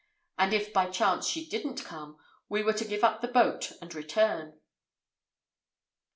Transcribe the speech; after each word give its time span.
And 0.39 0.51
if 0.51 0.73
by 0.73 0.89
chance 0.89 1.27
she 1.27 1.45
didn't 1.47 1.85
come, 1.85 2.17
we 2.49 2.63
were 2.63 2.73
to 2.73 2.85
give 2.87 3.03
up 3.03 3.21
the 3.21 3.27
boat 3.27 3.71
and 3.83 3.93
return." 3.93 4.59